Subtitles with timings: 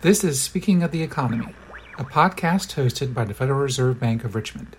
[0.00, 1.52] This is Speaking of the Economy,
[1.98, 4.76] a podcast hosted by the Federal Reserve Bank of Richmond.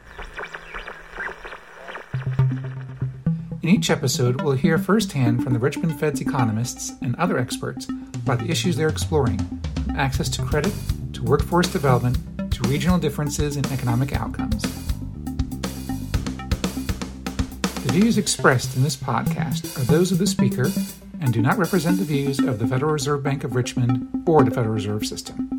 [3.62, 8.40] In each episode, we'll hear firsthand from the Richmond Fed's economists and other experts about
[8.40, 9.40] the issues they're exploring,
[9.84, 10.74] from access to credit,
[11.12, 12.18] to workforce development,
[12.54, 14.62] to regional differences in economic outcomes.
[17.84, 20.70] The views expressed in this podcast are those of the speaker
[21.20, 24.52] and do not represent the views of the Federal Reserve Bank of Richmond or the
[24.52, 25.50] Federal Reserve System.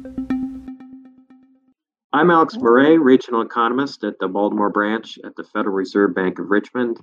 [2.12, 6.50] I'm Alex Murray, regional economist at the Baltimore branch at the Federal Reserve Bank of
[6.50, 6.98] Richmond.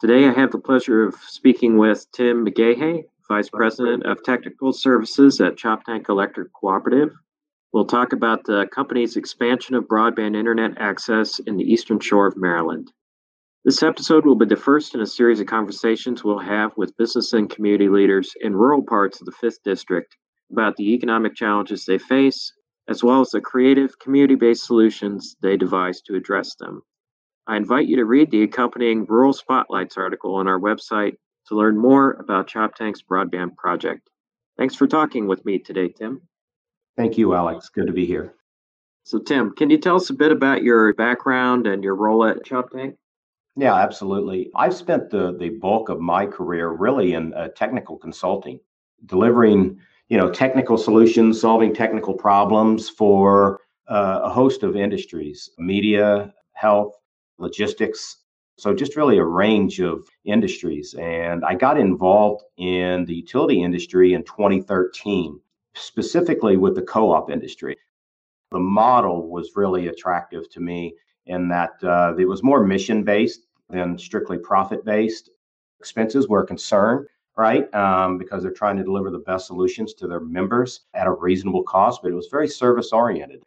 [0.00, 5.40] Today, I have the pleasure of speaking with Tim McGaha, Vice President of Technical Services
[5.40, 7.12] at Choptank Electric Cooperative.
[7.72, 12.36] We'll talk about the company's expansion of broadband internet access in the eastern shore of
[12.36, 12.90] Maryland.
[13.62, 17.34] This episode will be the first in a series of conversations we'll have with business
[17.34, 20.16] and community leaders in rural parts of the 5th District
[20.50, 22.54] about the economic challenges they face,
[22.88, 26.80] as well as the creative, community based solutions they devise to address them.
[27.46, 31.16] I invite you to read the accompanying Rural Spotlights article on our website
[31.48, 34.08] to learn more about Choptank's broadband project.
[34.56, 36.22] Thanks for talking with me today, Tim.
[36.96, 37.68] Thank you, Alex.
[37.68, 38.32] Good to be here.
[39.04, 42.42] So, Tim, can you tell us a bit about your background and your role at
[42.42, 42.94] Choptank?
[43.56, 44.50] Yeah, absolutely.
[44.54, 48.60] I've spent the the bulk of my career really in uh, technical consulting,
[49.06, 56.32] delivering you know technical solutions, solving technical problems for uh, a host of industries, media,
[56.52, 56.94] health,
[57.38, 58.18] logistics.
[58.56, 60.94] So just really a range of industries.
[60.98, 65.40] And I got involved in the utility industry in 2013,
[65.74, 67.76] specifically with the co-op industry.
[68.52, 70.94] The model was really attractive to me
[71.30, 75.30] in that uh, it was more mission based than strictly profit based.
[75.78, 77.72] Expenses were a concern, right?
[77.74, 81.62] Um, because they're trying to deliver the best solutions to their members at a reasonable
[81.62, 83.42] cost, but it was very service oriented.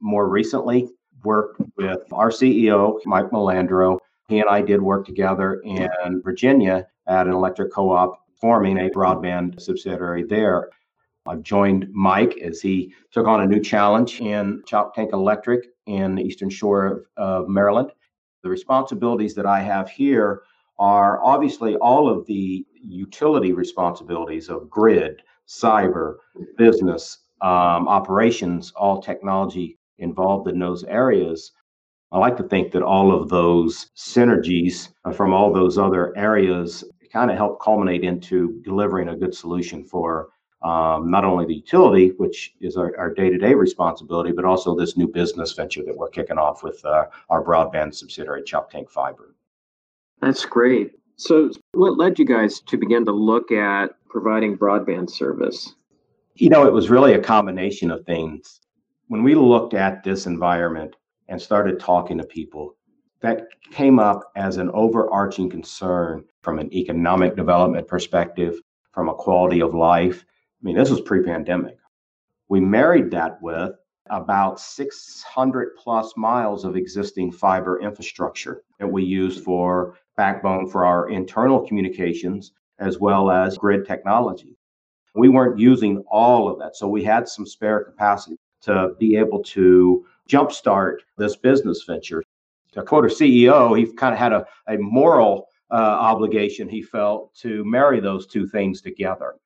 [0.00, 0.88] More recently,
[1.24, 3.98] worked with our CEO, Mike Malandro.
[4.28, 5.88] He and I did work together in
[6.22, 10.70] Virginia at an electric co op, forming a broadband subsidiary there.
[11.26, 16.22] I've joined Mike as he took on a new challenge in Choptank Electric in the
[16.22, 17.92] eastern shore of, of Maryland.
[18.42, 20.42] The responsibilities that I have here
[20.78, 26.16] are obviously all of the utility responsibilities of grid, cyber,
[26.56, 31.52] business, um, operations, all technology involved in those areas.
[32.12, 37.30] I like to think that all of those synergies from all those other areas kind
[37.30, 40.28] of help culminate into delivering a good solution for
[40.62, 45.52] um, not only the utility, which is our, day-to-day responsibility, but also this new business
[45.52, 49.34] venture that we're kicking off with uh, our broadband subsidiary, Choptank Fiber.
[50.20, 50.92] That's great.
[51.16, 55.74] So, what led you guys to begin to look at providing broadband service?
[56.34, 58.60] You know, it was really a combination of things.
[59.08, 60.96] When we looked at this environment
[61.28, 62.76] and started talking to people,
[63.20, 68.60] that came up as an overarching concern from an economic development perspective,
[68.92, 70.24] from a quality of life,
[70.60, 71.76] I mean, this was pre pandemic.
[72.48, 73.72] We married that with
[74.08, 81.10] about 600 plus miles of existing fiber infrastructure that we use for backbone for our
[81.10, 84.56] internal communications as well as grid technology.
[85.14, 86.76] We weren't using all of that.
[86.76, 92.22] So we had some spare capacity to be able to jumpstart this business venture.
[92.72, 97.34] To quote our CEO, he kind of had a, a moral uh, obligation, he felt,
[97.36, 99.36] to marry those two things together.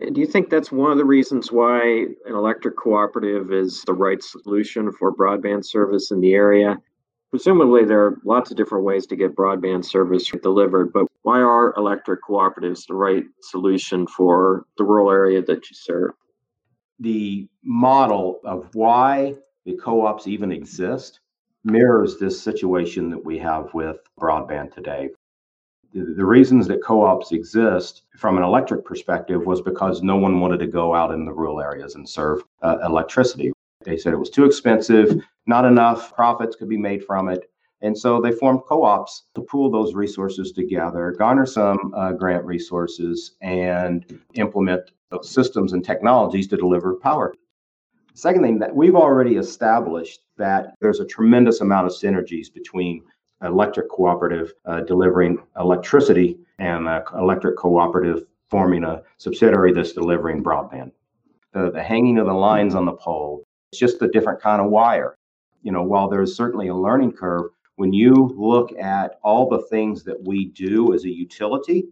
[0.00, 4.22] Do you think that's one of the reasons why an electric cooperative is the right
[4.22, 6.76] solution for broadband service in the area?
[7.30, 11.74] Presumably, there are lots of different ways to get broadband service delivered, but why are
[11.76, 16.12] electric cooperatives the right solution for the rural area that you serve?
[17.00, 19.34] The model of why
[19.66, 21.20] the co ops even exist
[21.64, 25.10] mirrors this situation that we have with broadband today
[25.94, 30.66] the reasons that co-ops exist from an electric perspective was because no one wanted to
[30.66, 33.52] go out in the rural areas and serve uh, electricity.
[33.84, 37.50] They said it was too expensive, not enough profits could be made from it.
[37.80, 42.44] And so they formed co ops to pool those resources together, garner some uh, grant
[42.44, 47.34] resources, and implement those systems and technologies to deliver power.
[48.14, 53.04] Second thing that we've already established that there's a tremendous amount of synergies between
[53.42, 60.90] electric cooperative uh, delivering electricity and an electric cooperative forming a subsidiary that's delivering broadband.
[61.52, 64.70] The, the hanging of the lines on the pole, it's just a different kind of
[64.70, 65.16] wire.
[65.62, 70.02] You know, while there's certainly a learning curve, when you look at all the things
[70.04, 71.84] that we do as a utility,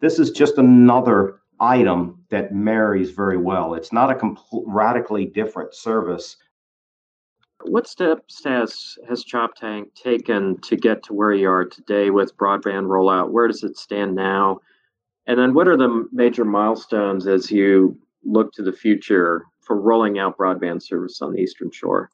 [0.00, 3.74] this is just another item that marries very well.
[3.74, 6.36] It's not a complete, radically different service.
[7.62, 12.86] What steps has has Choptank taken to get to where you are today with broadband
[12.86, 13.30] rollout?
[13.30, 14.60] Where does it stand now?
[15.26, 20.18] And then what are the major milestones as you look to the future for rolling
[20.18, 22.10] out broadband service on the Eastern Shore?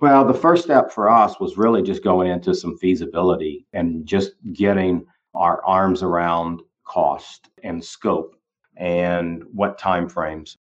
[0.00, 4.32] Well, the first step for us was really just going into some feasibility and just
[4.52, 8.36] getting our arms around cost and scope
[8.76, 10.58] and what time frames.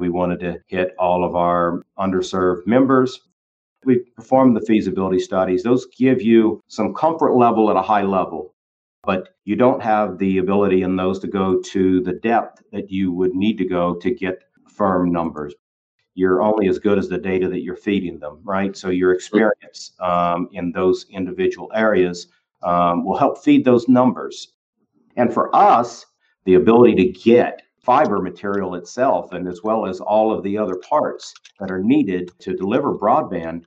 [0.00, 3.20] We wanted to hit all of our underserved members.
[3.84, 5.62] We performed the feasibility studies.
[5.62, 8.54] Those give you some comfort level at a high level,
[9.04, 13.12] but you don't have the ability in those to go to the depth that you
[13.12, 15.54] would need to go to get firm numbers.
[16.14, 18.76] You're only as good as the data that you're feeding them, right?
[18.76, 22.26] So your experience um, in those individual areas
[22.62, 24.52] um, will help feed those numbers.
[25.16, 26.06] And for us,
[26.44, 30.76] the ability to get fiber material itself and as well as all of the other
[30.76, 33.64] parts that are needed to deliver broadband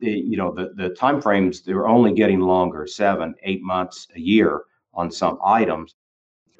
[0.00, 4.62] you know the, the time frames they're only getting longer seven eight months a year
[4.96, 5.94] on some items.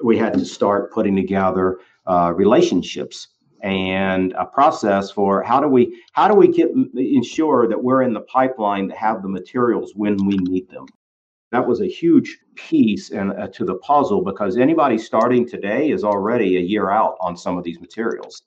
[0.03, 3.29] We had to start putting together uh, relationships
[3.61, 8.13] and a process for how do we how do we get ensure that we're in
[8.13, 10.85] the pipeline to have the materials when we need them
[11.55, 16.03] that was a huge piece and uh, to the puzzle because anybody starting today is
[16.03, 18.41] already a year out on some of these materials.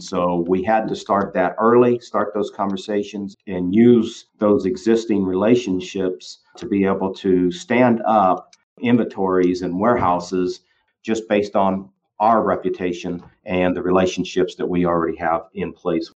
[0.00, 6.40] So we had to start that early, start those conversations, and use those existing relationships
[6.56, 10.60] to be able to stand up inventories and warehouses
[11.04, 11.88] just based on
[12.18, 16.10] our reputation and the relationships that we already have in place.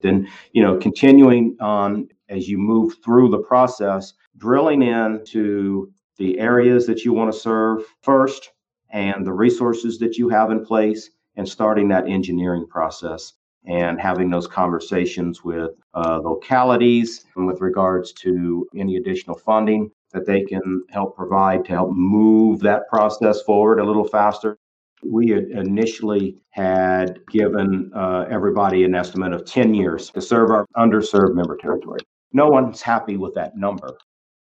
[0.00, 6.86] Then, you know, continuing on as you move through the process, drilling into the areas
[6.86, 8.52] that you want to serve first
[8.90, 13.34] and the resources that you have in place and starting that engineering process
[13.66, 20.26] and having those conversations with uh, localities and with regards to any additional funding that
[20.26, 24.56] they can help provide to help move that process forward a little faster.
[25.02, 30.66] We had initially had given uh, everybody an estimate of 10 years to serve our
[30.76, 32.00] underserved member territory.
[32.32, 33.96] No one's happy with that number.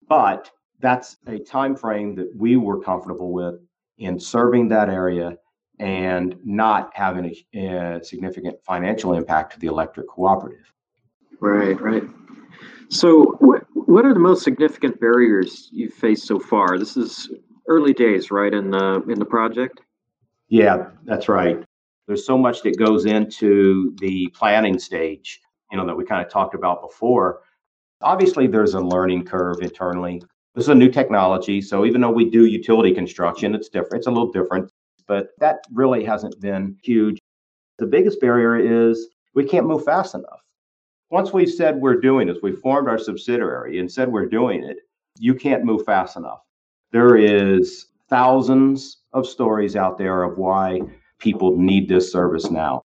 [0.09, 0.51] But
[0.81, 3.57] that's a time frame that we were comfortable with
[3.99, 5.37] in serving that area
[5.79, 10.73] and not having a, a significant financial impact to the electric cooperative.
[11.41, 12.05] Right, right.
[12.89, 16.79] So, what, what are the most significant barriers you've faced so far?
[16.79, 17.31] This is
[17.67, 19.81] early days, right, in the in the project.
[20.49, 21.65] Yeah, that's right.
[22.07, 25.41] There's so much that goes into the planning stage,
[25.71, 27.41] you know, that we kind of talked about before.
[28.03, 30.23] Obviously, there's a learning curve internally.
[30.55, 31.61] This is a new technology.
[31.61, 34.01] So even though we do utility construction, it's different.
[34.01, 34.71] It's a little different,
[35.07, 37.19] but that really hasn't been huge.
[37.79, 40.41] The biggest barrier is we can't move fast enough.
[41.11, 44.79] Once we've said we're doing this, we formed our subsidiary and said we're doing it,
[45.19, 46.41] you can't move fast enough.
[46.91, 50.81] There is thousands of stories out there of why
[51.19, 52.83] people need this service now.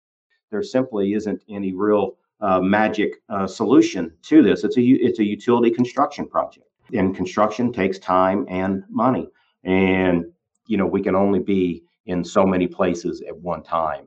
[0.50, 4.64] There simply isn't any real uh, magic uh, solution to this.
[4.64, 9.28] It's a it's a utility construction project, and construction takes time and money,
[9.64, 10.24] and
[10.66, 14.06] you know we can only be in so many places at one time.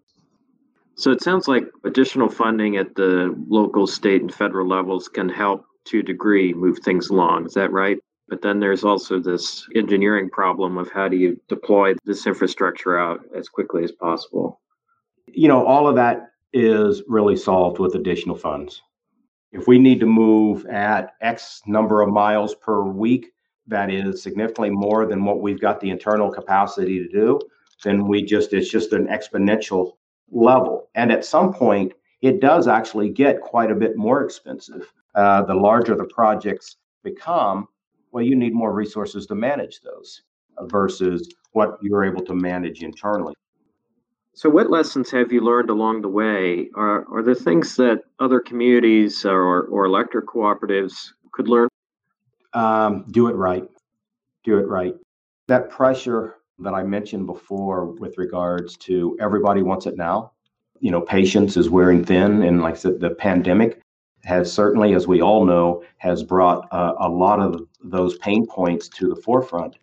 [0.96, 5.66] So it sounds like additional funding at the local, state, and federal levels can help
[5.86, 7.46] to a degree move things along.
[7.46, 7.98] Is that right?
[8.28, 13.22] But then there's also this engineering problem of how do you deploy this infrastructure out
[13.36, 14.62] as quickly as possible.
[15.28, 18.82] You know, all of that is really solved with additional funds.
[19.52, 23.32] If we need to move at X number of miles per week,
[23.68, 27.40] that is significantly more than what we've got the internal capacity to do,
[27.84, 29.94] then we just, it's just an exponential
[30.32, 30.90] level.
[30.96, 34.92] And at some point, it does actually get quite a bit more expensive.
[35.16, 37.68] Uh, the larger the projects become,
[38.12, 40.24] well, you need more resources to manage those
[40.64, 43.34] versus what you're able to manage internally.
[44.40, 46.70] So, what lessons have you learned along the way?
[46.74, 51.68] Are, are there things that other communities or, or electric cooperatives could learn?
[52.54, 53.68] Um, do it right.
[54.46, 54.96] Do it right.
[55.50, 60.32] That pressure that I mentioned before with regards to everybody wants it now,
[60.80, 62.42] you know, patience is wearing thin.
[62.44, 63.82] And like I said, the pandemic
[64.24, 68.88] has certainly, as we all know, has brought uh, a lot of those pain points
[68.88, 69.76] to the forefront.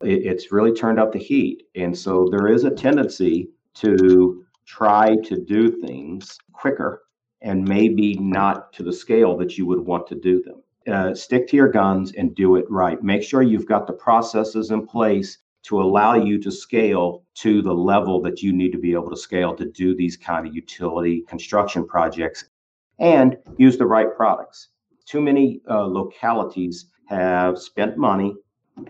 [0.00, 1.64] It, it's really turned up the heat.
[1.74, 7.02] And so there is a tendency to try to do things quicker
[7.40, 10.62] and maybe not to the scale that you would want to do them.
[10.92, 13.02] Uh, stick to your guns and do it right.
[13.02, 17.72] Make sure you've got the processes in place to allow you to scale to the
[17.72, 21.24] level that you need to be able to scale to do these kind of utility
[21.28, 22.44] construction projects
[22.98, 24.68] and use the right products.
[25.04, 28.34] Too many uh, localities have spent money,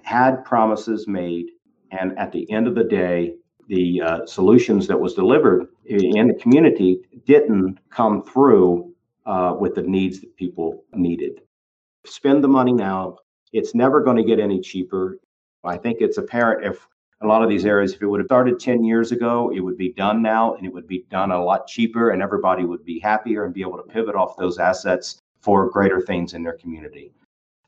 [0.02, 1.46] had promises made,
[1.90, 3.34] and at the end of the day,
[3.68, 8.92] the uh, solutions that was delivered in the community didn't come through
[9.26, 11.42] uh, with the needs that people needed.
[12.06, 13.18] Spend the money now.
[13.52, 15.18] It's never going to get any cheaper.
[15.64, 16.88] I think it's apparent if
[17.20, 19.76] a lot of these areas, if it would have started 10 years ago, it would
[19.76, 22.98] be done now and it would be done a lot cheaper and everybody would be
[23.00, 27.12] happier and be able to pivot off those assets for greater things in their community.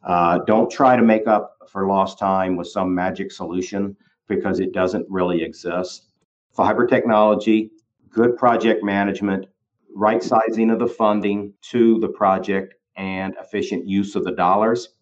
[0.03, 3.97] Uh, don't try to make up for lost time with some magic solution
[4.31, 6.07] because it doesn't really exist.
[6.53, 7.71] Fiber technology,
[8.09, 9.47] good project management,
[9.95, 14.95] right sizing of the funding to the project, and efficient use of the dollars.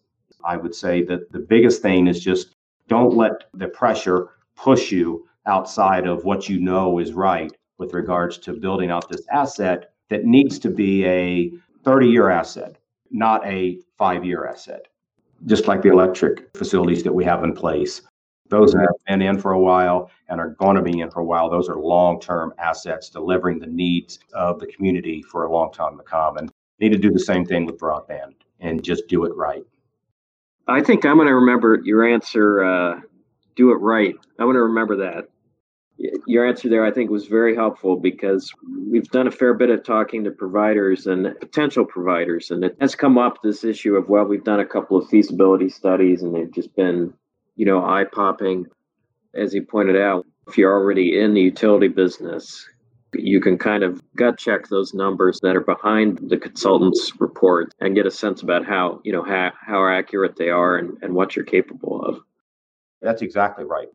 [0.43, 2.55] I would say that the biggest thing is just
[2.87, 8.37] don't let the pressure push you outside of what you know is right with regards
[8.39, 11.51] to building out this asset that needs to be a
[11.83, 12.77] 30 year asset,
[13.11, 14.87] not a five year asset.
[15.45, 18.01] Just like the electric facilities that we have in place.
[18.49, 21.21] Those that have been in for a while and are going to be in for
[21.21, 21.49] a while.
[21.49, 25.97] Those are long term assets delivering the needs of the community for a long time
[25.97, 26.37] to come.
[26.37, 29.63] And need to do the same thing with broadband and just do it right.
[30.67, 32.99] I think I'm going to remember your answer uh,
[33.55, 34.15] do it right.
[34.37, 35.29] I'm going to remember that.
[36.27, 38.53] Your answer there, I think, was very helpful because
[38.89, 42.95] we've done a fair bit of talking to providers and potential providers, and it has
[42.95, 46.53] come up this issue of well, we've done a couple of feasibility studies, and they've
[46.53, 47.13] just been,
[47.59, 48.65] you know, eye popping.
[49.35, 52.67] As he pointed out, if you're already in the utility business,
[53.13, 57.95] you can kind of gut check those numbers that are behind the consultant's report and
[57.95, 61.35] get a sense about how you know how, how accurate they are and, and what
[61.35, 62.19] you're capable of
[63.01, 63.87] that's exactly right.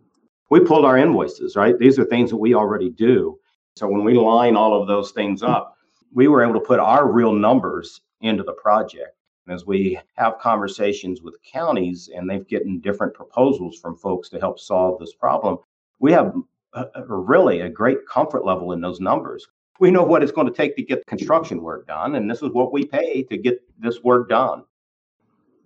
[0.51, 1.79] We pulled our invoices, right?
[1.79, 3.39] These are things that we already do.
[3.77, 5.77] So when we line all of those things up,
[6.13, 9.17] we were able to put our real numbers into the project.
[9.49, 14.59] As we have conversations with counties and they've gotten different proposals from folks to help
[14.59, 15.59] solve this problem,
[16.01, 16.35] we have
[16.73, 19.47] a, a really a great comfort level in those numbers.
[19.81, 22.51] We know what it's going to take to get construction work done, and this is
[22.51, 24.65] what we pay to get this work done.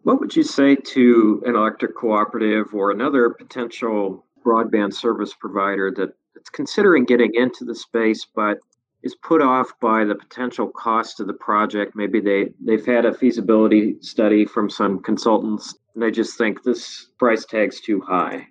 [0.02, 6.10] What would you say to an electric cooperative or another potential broadband service provider that,
[6.34, 8.58] that's considering getting into the space but
[9.02, 11.94] is put off by the potential cost of the project?
[11.94, 17.08] Maybe they, they've had a feasibility study from some consultants and they just think this
[17.18, 18.46] price tag's too high.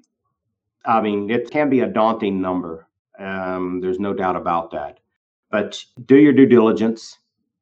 [0.86, 2.88] I mean, it can be a daunting number.
[3.20, 5.00] Um, there's no doubt about that.
[5.50, 7.18] But do your due diligence,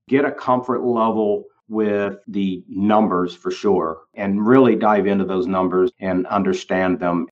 [0.07, 5.91] get a comfort level with the numbers for sure and really dive into those numbers
[5.99, 7.27] and understand them.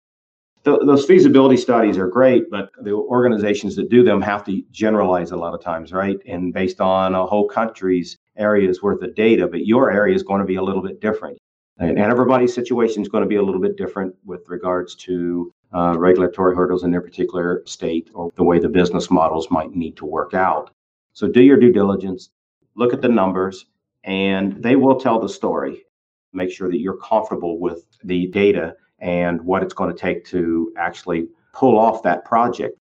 [0.65, 5.31] Th- those feasibility studies are great, but the organizations that do them have to generalize
[5.31, 6.17] a lot of times, right?
[6.25, 10.39] And based on a whole country's areas worth of data, but your area is going
[10.39, 11.37] to be a little bit different.
[11.79, 15.95] And everybody's situation is going to be a little bit different with regards to uh,
[15.97, 20.05] regulatory hurdles in their particular state or the way the business models might need to
[20.05, 20.69] work out.
[21.13, 22.29] So do your due diligence,
[22.75, 23.65] look at the numbers,
[24.03, 25.83] and they will tell the story.
[26.31, 30.73] Make sure that you're comfortable with the data and what it's going to take to
[30.77, 32.79] actually pull off that project.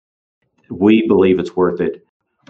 [0.69, 2.05] We believe it's worth it.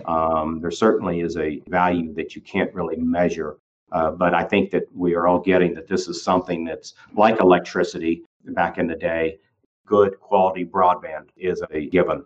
[0.05, 3.57] Um, there certainly is a value that you can't really measure,
[3.91, 7.39] uh, but I think that we are all getting that this is something that's like
[7.39, 9.37] electricity back in the day.
[9.85, 12.25] Good quality broadband is a given.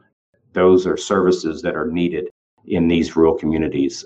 [0.54, 2.30] Those are services that are needed
[2.66, 4.06] in these rural communities.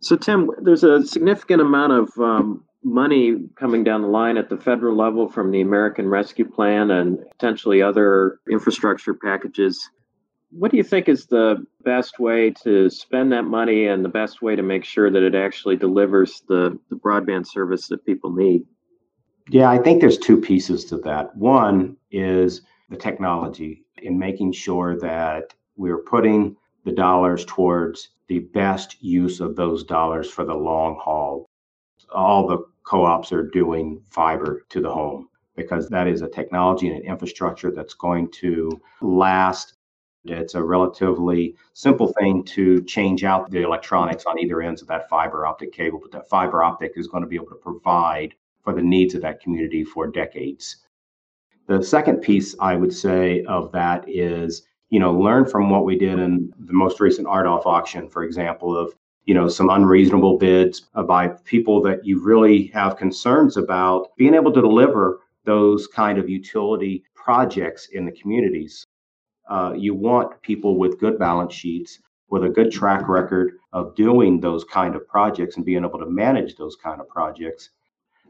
[0.00, 4.56] So, Tim, there's a significant amount of um, money coming down the line at the
[4.56, 9.88] federal level from the American Rescue Plan and potentially other infrastructure packages.
[10.50, 14.40] What do you think is the best way to spend that money and the best
[14.40, 18.62] way to make sure that it actually delivers the, the broadband service that people need?
[19.50, 21.34] Yeah, I think there's two pieces to that.
[21.36, 29.02] One is the technology in making sure that we're putting the dollars towards the best
[29.02, 31.46] use of those dollars for the long haul.
[32.14, 36.88] All the co ops are doing fiber to the home because that is a technology
[36.88, 39.74] and an infrastructure that's going to last.
[40.24, 45.08] It's a relatively simple thing to change out the electronics on either ends of that
[45.08, 48.72] fiber optic cable, but that fiber optic is going to be able to provide for
[48.72, 50.76] the needs of that community for decades.
[51.66, 55.98] The second piece I would say of that is you know, learn from what we
[55.98, 58.94] did in the most recent RDOF auction, for example, of,
[59.28, 64.50] you know, some unreasonable bids by people that you really have concerns about being able
[64.50, 68.86] to deliver those kind of utility projects in the communities,
[69.50, 71.98] uh, you want people with good balance sheets,
[72.30, 76.08] with a good track record of doing those kind of projects and being able to
[76.08, 77.68] manage those kind of projects.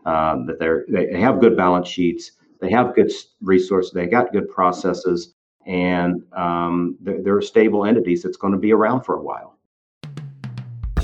[0.04, 4.48] Um, that they're they have good balance sheets, they have good resources, they got good
[4.48, 9.57] processes, and um, they're, they're stable entities that's going to be around for a while.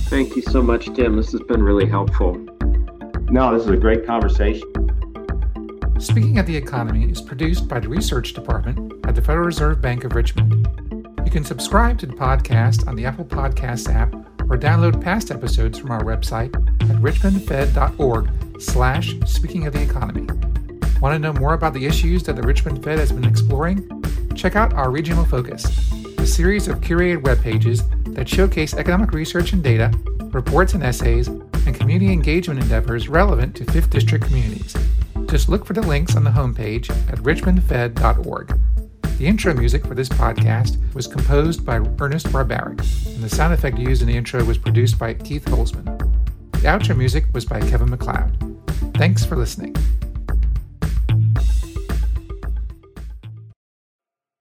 [0.07, 1.17] Thank you so much, Tim.
[1.17, 2.35] This has been really helpful.
[3.31, 4.71] No, this is a great conversation.
[5.99, 10.05] Speaking of the Economy is produced by the Research Department at the Federal Reserve Bank
[10.05, 10.69] of Richmond.
[11.25, 14.13] You can subscribe to the podcast on the Apple Podcasts app
[14.51, 20.27] or download past episodes from our website at richmondfed.org slash speaking of the economy.
[21.01, 23.89] Want to know more about the issues that the Richmond Fed has been exploring?
[24.35, 25.65] Check out our Regional Focus,
[26.25, 29.93] a series of curated web pages that showcase economic research and data,
[30.33, 34.75] reports and essays, and community engagement endeavors relevant to 5th District communities.
[35.27, 38.59] Just look for the links on the homepage at richmondfed.org.
[39.19, 43.77] The intro music for this podcast was composed by Ernest Barbaric, and the sound effect
[43.77, 45.85] used in the intro was produced by Keith Holzman.
[46.53, 48.39] The outro music was by Kevin MacLeod.
[48.95, 49.77] Thanks for listening.